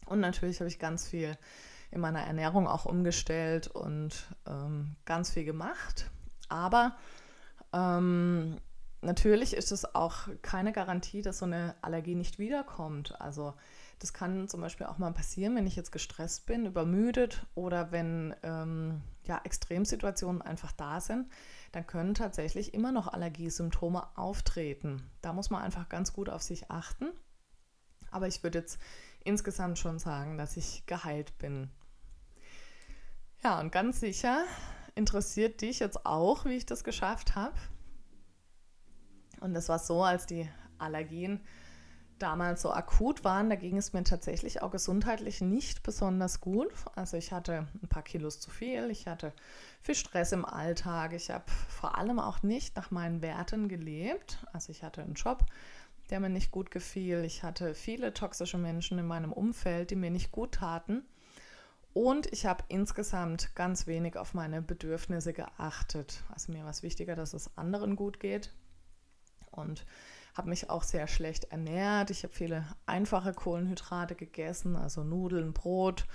[0.07, 1.37] Und natürlich habe ich ganz viel
[1.91, 6.11] in meiner Ernährung auch umgestellt und ähm, ganz viel gemacht.
[6.49, 6.97] Aber
[7.73, 8.61] ähm,
[9.01, 13.21] natürlich ist es auch keine Garantie, dass so eine Allergie nicht wiederkommt.
[13.21, 13.55] Also
[13.99, 18.35] das kann zum Beispiel auch mal passieren, wenn ich jetzt gestresst bin, übermüdet oder wenn
[18.43, 21.31] ähm, ja, Extremsituationen einfach da sind,
[21.73, 25.11] dann können tatsächlich immer noch Allergiesymptome auftreten.
[25.23, 27.07] Da muss man einfach ganz gut auf sich achten.
[28.11, 28.79] Aber ich würde jetzt
[29.25, 31.71] insgesamt schon sagen, dass ich geheilt bin.
[33.43, 34.45] Ja, und ganz sicher
[34.95, 37.55] interessiert dich jetzt auch, wie ich das geschafft habe.
[39.41, 41.41] Und das war so, als die Allergien
[42.19, 46.73] damals so akut waren, da ging es mir tatsächlich auch gesundheitlich nicht besonders gut.
[46.95, 49.33] Also ich hatte ein paar Kilos zu viel, ich hatte
[49.83, 54.45] viel Stress im Alltag, ich habe vor allem auch nicht nach meinen Werten gelebt.
[54.53, 55.45] Also ich hatte einen Job,
[56.11, 60.11] der mir nicht gut gefiel, ich hatte viele toxische Menschen in meinem Umfeld, die mir
[60.11, 61.03] nicht gut taten.
[61.93, 66.23] Und ich habe insgesamt ganz wenig auf meine Bedürfnisse geachtet.
[66.33, 68.53] Also mir war es wichtiger, dass es anderen gut geht.
[69.57, 69.85] Und
[70.37, 72.11] habe mich auch sehr schlecht ernährt.
[72.11, 76.07] Ich habe viele einfache Kohlenhydrate gegessen, also Nudeln, Brot,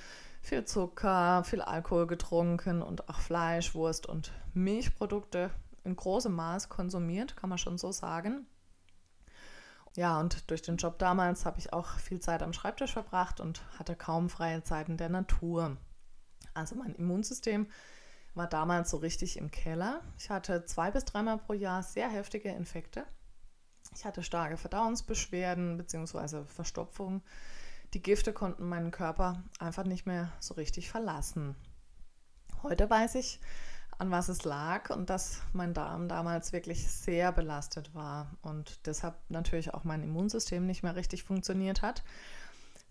[0.42, 5.50] viel Zucker, viel Alkohol getrunken und auch Fleisch, Wurst und Milchprodukte
[5.84, 8.46] in großem Maß konsumiert, kann man schon so sagen.
[9.96, 13.62] Ja, und durch den Job damals habe ich auch viel Zeit am Schreibtisch verbracht und
[13.78, 15.78] hatte kaum freie Zeiten der Natur.
[16.54, 17.68] Also mein Immunsystem
[18.34, 20.02] war damals so richtig im Keller.
[20.18, 23.06] Ich hatte zwei bis dreimal pro Jahr sehr heftige Infekte
[23.94, 26.44] ich hatte starke Verdauungsbeschwerden bzw.
[26.46, 27.22] Verstopfung.
[27.94, 31.56] Die Gifte konnten meinen Körper einfach nicht mehr so richtig verlassen.
[32.64, 33.40] Heute weiß ich,
[33.98, 39.16] an was es lag und dass mein Darm damals wirklich sehr belastet war und deshalb
[39.30, 42.04] natürlich auch mein Immunsystem nicht mehr richtig funktioniert hat.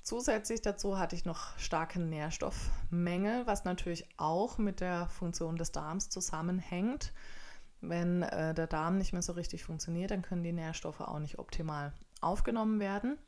[0.03, 6.09] Zusätzlich dazu hatte ich noch starke Nährstoffmängel, was natürlich auch mit der Funktion des Darms
[6.09, 7.13] zusammenhängt.
[7.81, 11.39] Wenn äh, der Darm nicht mehr so richtig funktioniert, dann können die Nährstoffe auch nicht
[11.39, 13.19] optimal aufgenommen werden.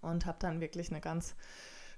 [0.00, 1.34] Und habe dann wirklich eine ganz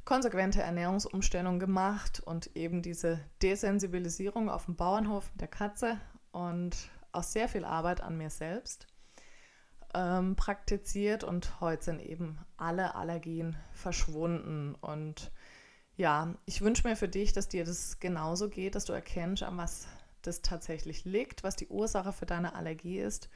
[0.05, 6.00] konsequente Ernährungsumstellung gemacht und eben diese Desensibilisierung auf dem Bauernhof mit der Katze
[6.31, 6.76] und
[7.11, 8.87] auch sehr viel Arbeit an mir selbst
[9.96, 14.74] ähm, praktiziert und heute sind eben alle Allergien verschwunden.
[14.74, 15.33] Und
[15.96, 19.57] ja, ich wünsche mir für dich, dass dir das genauso geht, dass du erkennst, an
[19.57, 19.88] was
[20.26, 23.28] das tatsächlich liegt, was die Ursache für deine Allergie ist.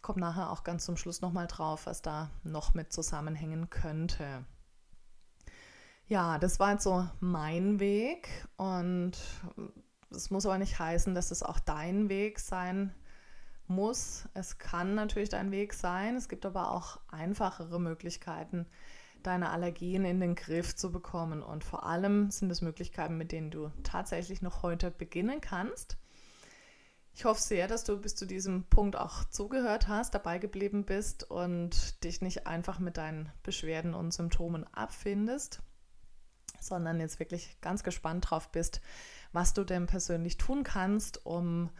[0.00, 4.44] Kommt nachher auch ganz zum Schluss nochmal drauf, was da noch mit zusammenhängen könnte.
[6.06, 9.12] Ja, das war jetzt so mein Weg und
[10.10, 12.94] es muss aber nicht heißen, dass es auch dein Weg sein
[13.66, 14.28] muss.
[14.34, 16.16] Es kann natürlich dein Weg sein.
[16.16, 18.66] Es gibt aber auch einfachere Möglichkeiten,
[19.22, 21.42] deine Allergien in den Griff zu bekommen.
[21.42, 25.96] Und vor allem sind es Möglichkeiten, mit denen du tatsächlich noch heute beginnen kannst.
[27.14, 31.30] Ich hoffe sehr, dass du bis zu diesem Punkt auch zugehört hast, dabei geblieben bist
[31.30, 35.60] und dich nicht einfach mit deinen Beschwerden und Symptomen abfindest,
[36.58, 38.80] sondern jetzt wirklich ganz gespannt drauf bist,
[39.32, 41.70] was du denn persönlich tun kannst, um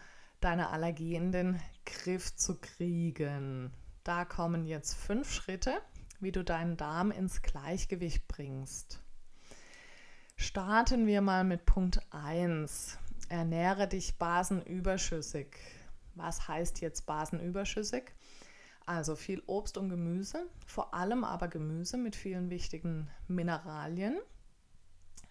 [0.41, 3.73] deine Allergie in den Griff zu kriegen.
[4.05, 5.81] Da kommen jetzt fünf Schritte,
[6.21, 9.01] wie du deinen Darm ins Gleichgewicht bringst.
[10.37, 12.99] Starten wir mal mit Punkt 1.
[13.33, 15.57] Ernähre dich basenüberschüssig.
[16.17, 18.13] Was heißt jetzt basenüberschüssig?
[18.85, 24.21] Also viel Obst und Gemüse, vor allem aber Gemüse mit vielen wichtigen Mineralien.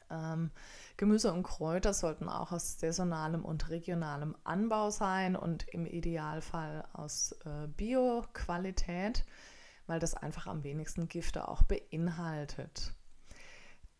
[0.10, 0.50] Ähm,
[0.98, 7.34] Gemüse und Kräuter sollten auch aus saisonalem und regionalem Anbau sein und im Idealfall aus
[7.46, 9.26] äh, Bio-Qualität,
[9.86, 12.96] weil das einfach am wenigsten Gifte auch beinhaltet.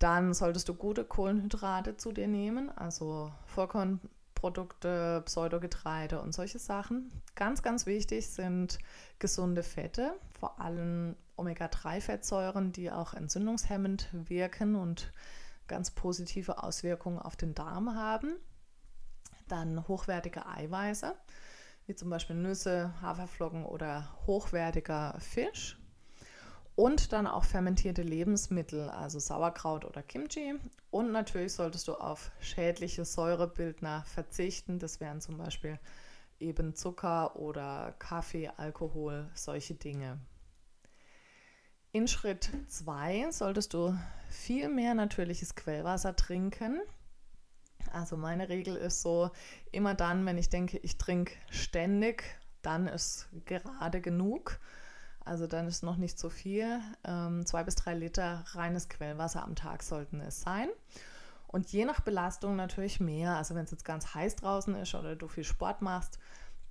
[0.02, 7.12] Dann solltest du gute Kohlenhydrate zu dir nehmen, also Vollkornprodukte, Pseudogetreide und solche Sachen.
[7.36, 8.80] Ganz, ganz wichtig sind
[9.20, 15.12] gesunde Fette, vor allem Omega-3-Fettsäuren, die auch entzündungshemmend wirken und
[15.68, 18.38] ganz positive Auswirkungen auf den Darm haben.
[19.48, 21.14] Dann hochwertige Eiweiße,
[21.86, 25.78] wie zum Beispiel Nüsse, Haferflocken oder hochwertiger Fisch.
[26.82, 30.56] Und dann auch fermentierte Lebensmittel, also Sauerkraut oder Kimchi.
[30.90, 34.80] Und natürlich solltest du auf schädliche Säurebildner verzichten.
[34.80, 35.80] Das wären zum Beispiel
[36.40, 40.22] eben Zucker oder Kaffee, Alkohol, solche Dinge.
[41.92, 43.96] In Schritt 2 solltest du
[44.32, 46.82] viel mehr natürliches Quellwasser trinken.
[47.94, 49.30] Also meine Regel ist so,
[49.72, 52.24] immer dann, wenn ich denke, ich trinke ständig,
[52.64, 54.60] dann ist gerade genug.
[55.24, 56.80] Also dann ist noch nicht so viel.
[57.04, 60.70] Ähm, zwei bis drei Liter reines Quellwasser am Tag sollten es sein.
[61.48, 63.36] Und je nach Belastung natürlich mehr.
[63.36, 66.18] Also wenn es jetzt ganz heiß draußen ist oder du viel Sport machst,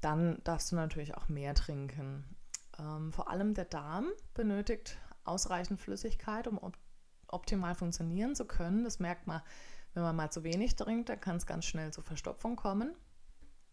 [0.00, 2.24] dann darfst du natürlich auch mehr trinken.
[2.78, 6.76] Ähm, vor allem der Darm benötigt ausreichend Flüssigkeit, um op
[7.32, 8.82] optimal funktionieren zu können.
[8.82, 9.40] Das merkt man,
[9.94, 12.92] wenn man mal zu wenig trinkt, dann kann es ganz schnell zu Verstopfung kommen.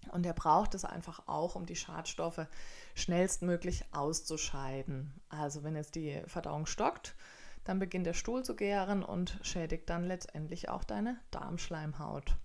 [0.09, 2.47] Und er braucht es einfach auch, um die Schadstoffe
[2.95, 5.13] schnellstmöglich auszuscheiden.
[5.29, 7.15] Also wenn jetzt die Verdauung stockt,
[7.63, 12.35] dann beginnt der Stuhl zu gären und schädigt dann letztendlich auch deine Darmschleimhaut.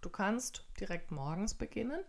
[0.00, 2.00] Du kannst direkt morgens beginnen,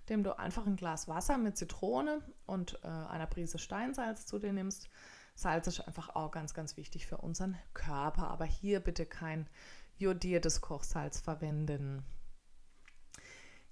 [0.00, 4.52] indem du einfach ein Glas Wasser mit Zitrone und äh, einer Prise Steinsalz zu dir
[4.52, 4.88] nimmst.
[5.34, 8.28] Salz ist einfach auch ganz, ganz wichtig für unseren Körper.
[8.28, 9.48] Aber hier bitte kein
[9.96, 12.04] jodiertes Kochsalz verwenden.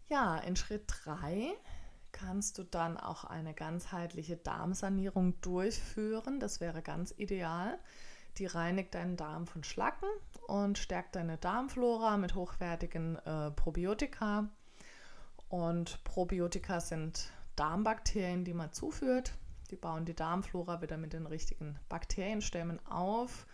[0.09, 1.55] Ja, in Schritt 3
[2.13, 6.41] kannst du dann auch eine ganzheitliche Darmsanierung durchführen.
[6.41, 7.79] Das wäre ganz ideal.
[8.39, 10.09] Die reinigt deinen Darm von Schlacken
[10.47, 14.49] und stärkt deine Darmflora mit hochwertigen äh, Probiotika.
[15.51, 19.33] Und Probiotika sind Darmbakterien, die man zuführt.
[19.71, 23.47] Die bauen die Darmflora wieder mit den richtigen Bakterienstämmen auf.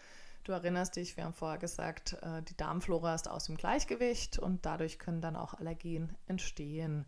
[0.44, 4.66] Du erinnerst dich, wir haben vorher gesagt, äh, die Darmflora ist aus dem Gleichgewicht und
[4.66, 7.06] dadurch können dann auch Allergien entstehen.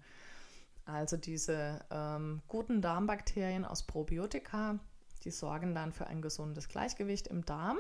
[0.87, 4.79] Also diese ähm, guten Darmbakterien aus Probiotika,
[5.25, 7.79] die sorgen dann für ein gesundes Gleichgewicht im Darm.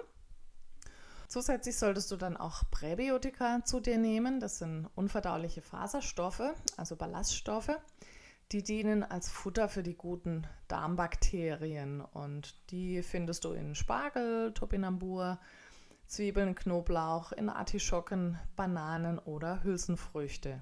[1.26, 4.40] Zusätzlich solltest du dann auch Präbiotika zu dir nehmen.
[4.40, 7.76] Das sind unverdauliche Faserstoffe, also Ballaststoffe
[8.52, 15.40] die dienen als Futter für die guten Darmbakterien und die findest du in Spargel, Topinambur,
[16.06, 20.60] Zwiebeln, Knoblauch, in Artischocken, Bananen oder Hülsenfrüchte.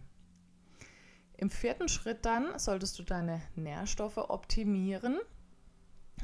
[1.37, 5.19] Im vierten Schritt dann solltest du deine Nährstoffe optimieren,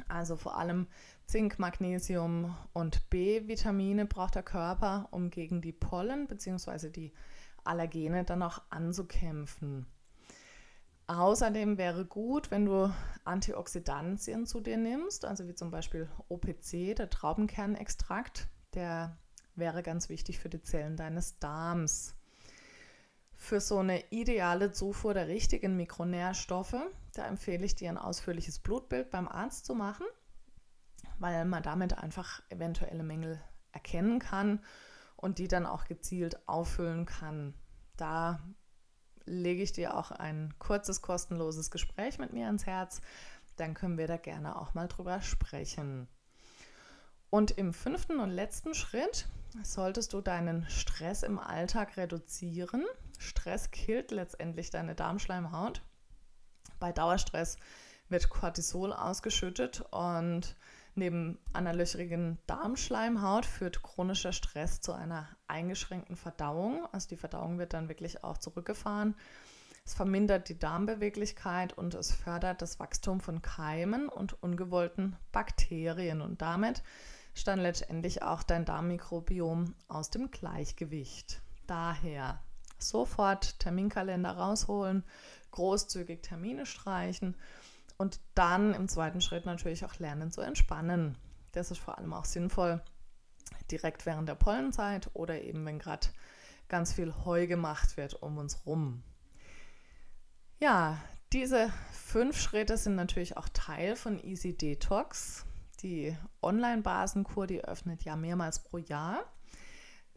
[0.07, 0.87] also vor allem
[1.25, 6.89] Zink, Magnesium und B-Vitamine braucht der Körper, um gegen die Pollen bzw.
[6.89, 7.13] die
[7.63, 9.85] Allergene dann auch anzukämpfen.
[11.11, 12.89] Außerdem wäre gut, wenn du
[13.25, 19.17] Antioxidantien zu dir nimmst, also wie zum Beispiel OPC, der Traubenkernextrakt, der
[19.55, 22.15] wäre ganz wichtig für die Zellen deines Darms.
[23.33, 26.77] Für so eine ideale Zufuhr der richtigen Mikronährstoffe,
[27.13, 30.05] da empfehle ich dir ein ausführliches Blutbild beim Arzt zu machen,
[31.19, 33.41] weil man damit einfach eventuelle Mängel
[33.73, 34.63] erkennen kann
[35.17, 37.53] und die dann auch gezielt auffüllen kann.
[37.97, 38.39] Da
[39.25, 43.01] lege ich dir auch ein kurzes, kostenloses Gespräch mit mir ans Herz.
[43.55, 46.07] Dann können wir da gerne auch mal drüber sprechen.
[47.29, 49.27] Und im fünften und letzten Schritt
[49.63, 52.85] solltest du deinen Stress im Alltag reduzieren.
[53.17, 55.81] Stress killt letztendlich deine Darmschleimhaut.
[56.79, 57.57] Bei Dauerstress
[58.09, 60.55] wird Cortisol ausgeschüttet und
[60.93, 66.85] Neben einer löchrigen Darmschleimhaut führt chronischer Stress zu einer eingeschränkten Verdauung.
[66.91, 69.15] Also die Verdauung wird dann wirklich auch zurückgefahren.
[69.85, 76.21] Es vermindert die Darmbeweglichkeit und es fördert das Wachstum von Keimen und ungewollten Bakterien.
[76.21, 76.83] Und damit
[77.33, 81.41] ist dann letztendlich auch dein Darmmikrobiom aus dem Gleichgewicht.
[81.67, 82.43] Daher
[82.77, 85.03] sofort Terminkalender rausholen,
[85.51, 87.37] großzügig Termine streichen
[88.01, 91.19] und dann im zweiten Schritt natürlich auch lernen zu entspannen.
[91.51, 92.81] Das ist vor allem auch sinnvoll
[93.69, 96.07] direkt während der Pollenzeit oder eben wenn gerade
[96.67, 99.03] ganz viel Heu gemacht wird um uns rum.
[100.59, 100.97] Ja,
[101.31, 105.45] diese fünf Schritte sind natürlich auch Teil von Easy Detox.
[105.83, 109.23] Die Online-Basenkur, die öffnet ja mehrmals pro Jahr.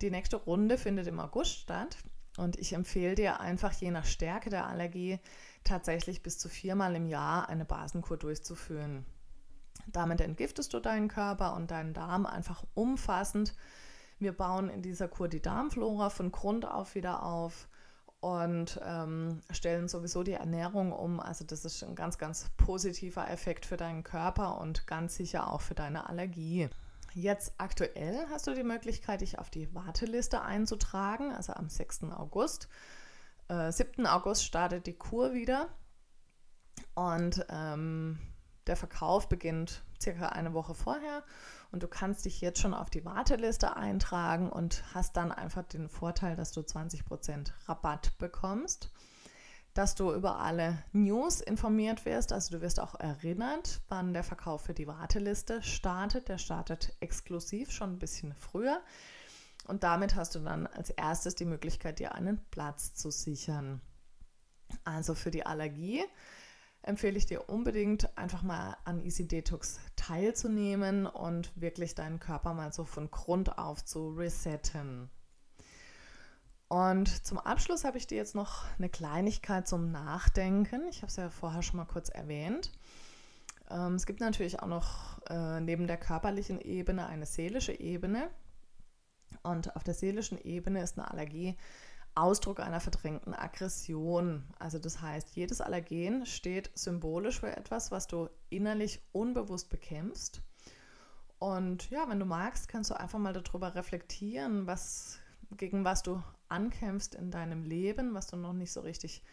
[0.01, 1.99] Die nächste Runde findet im August statt
[2.39, 5.21] und ich empfehle dir einfach je nach Stärke der Allergie
[5.65, 9.05] tatsächlich bis zu viermal im Jahr eine Basenkur durchzuführen.
[9.87, 13.55] Damit entgiftest du deinen Körper und deinen Darm einfach umfassend.
[14.19, 17.69] Wir bauen in dieser Kur die Darmflora von Grund auf wieder auf
[18.21, 21.21] und ähm, stellen sowieso die Ernährung um.
[21.21, 25.61] Also das ist ein ganz, ganz positiver Effekt für deinen Körper und ganz sicher auch
[25.61, 26.71] für deine Allergie.
[27.13, 32.05] Jetzt aktuell hast du die Möglichkeit, dich auf die Warteliste einzutragen, also am 6.
[32.05, 32.69] August.
[33.49, 34.07] Äh, 7.
[34.07, 35.69] August startet die Kur wieder.
[36.95, 38.19] Und ähm,
[38.67, 41.23] der Verkauf beginnt circa eine Woche vorher
[41.71, 45.89] und du kannst dich jetzt schon auf die Warteliste eintragen und hast dann einfach den
[45.89, 48.91] Vorteil, dass du 20% Rabatt bekommst,
[49.75, 54.63] dass du über alle News informiert wirst, also du wirst auch erinnert, wann der Verkauf
[54.63, 56.29] für die Warteliste startet.
[56.29, 58.81] Der startet exklusiv schon ein bisschen früher
[59.67, 63.81] und damit hast du dann als erstes die Möglichkeit, dir einen Platz zu sichern.
[64.85, 66.05] Also für die Allergie
[66.83, 72.73] empfehle ich dir unbedingt, einfach mal an Easy Detox teilzunehmen und wirklich deinen Körper mal
[72.73, 75.11] so von Grund auf zu resetten.
[76.69, 80.89] Und zum Abschluss habe ich dir jetzt noch eine Kleinigkeit zum Nachdenken.
[80.89, 82.73] Ich habe es ja vorher schon mal kurz erwähnt.
[83.71, 88.29] Ähm, es gibt natürlich auch noch äh, neben der körperlichen Ebene eine seelische Ebene.
[89.43, 91.57] Und auf der seelischen Ebene ist eine Allergie
[92.15, 94.45] Ausdruck einer verdrängten Aggression.
[94.59, 100.41] Also das heißt, jedes Allergen steht symbolisch für etwas, was du innerlich unbewusst bekämpfst.
[101.39, 105.19] Und ja, wenn du magst, kannst du einfach mal darüber reflektieren, was,
[105.57, 109.25] gegen was du ankämpfst in deinem Leben, was du noch nicht so richtig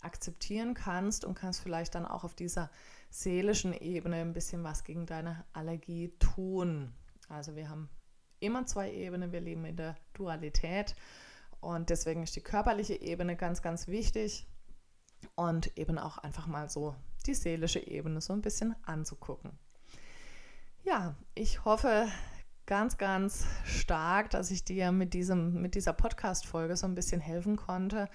[0.00, 2.70] akzeptieren kannst und kannst vielleicht dann auch auf dieser
[3.10, 6.92] seelischen Ebene ein bisschen was gegen deine Allergie tun.
[7.28, 7.90] Also wir haben
[8.40, 10.94] immer zwei Ebenen, wir leben in der Dualität
[11.60, 14.46] und deswegen ist die körperliche Ebene ganz, ganz wichtig
[15.34, 16.94] und eben auch einfach mal so
[17.26, 19.58] die seelische Ebene so ein bisschen anzugucken.
[20.84, 22.08] Ja, ich hoffe
[22.66, 27.56] ganz, ganz stark, dass ich dir mit, diesem, mit dieser Podcast-Folge so ein bisschen helfen
[27.56, 28.08] konnte,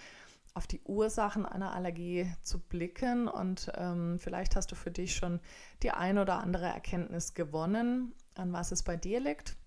[0.53, 3.27] auf die Ursachen einer Allergie zu blicken.
[3.27, 5.39] Und ähm, vielleicht hast du für dich schon
[5.81, 9.57] die ein oder andere Erkenntnis gewonnen, an was es bei dir liegt.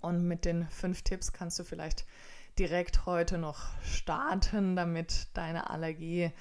[0.00, 2.06] Und mit den fünf Tipps kannst du vielleicht
[2.58, 6.32] direkt heute noch starten, damit deine Allergie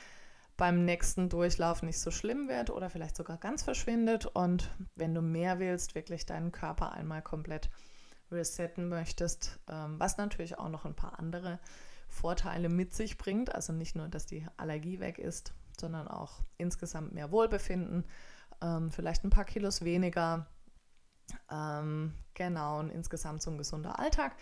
[0.58, 4.26] beim nächsten Durchlauf nicht so schlimm wird oder vielleicht sogar ganz verschwindet.
[4.26, 7.70] Und wenn du mehr willst, wirklich deinen Körper einmal komplett
[8.32, 11.60] resetten möchtest, ähm, was natürlich auch noch ein paar andere
[12.10, 13.54] Vorteile mit sich bringt.
[13.54, 18.06] Also nicht nur, dass die Allergie weg ist, sondern auch insgesamt mehr Wohlbefinden,
[18.62, 20.48] ähm, vielleicht ein paar Kilos weniger
[21.52, 24.36] ähm, genau, und insgesamt so ein gesunder Alltag.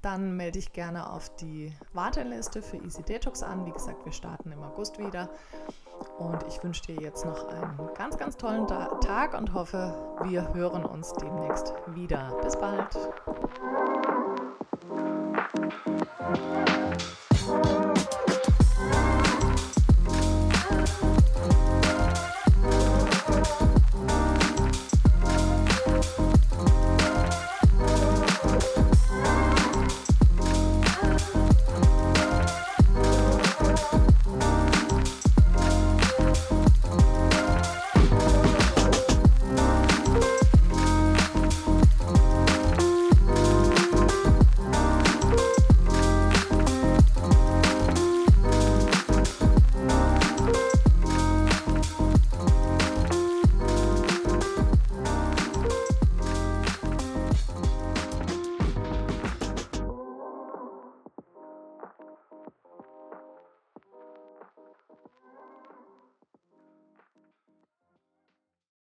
[0.00, 3.66] Dann melde ich gerne auf die Warteliste für Easy Detox an.
[3.66, 5.30] Wie gesagt, wir starten im August wieder.
[6.18, 10.84] Und ich wünsche dir jetzt noch einen ganz, ganz tollen Tag und hoffe, wir hören
[10.84, 12.36] uns demnächst wieder.
[12.42, 12.88] Bis bald.